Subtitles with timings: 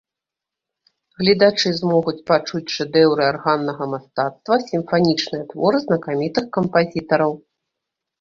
[1.21, 7.31] Гледачы змогуць пачуць шэдэўры арганнага мастацтва, сімфанічныя творы знакамітых кампазітараў.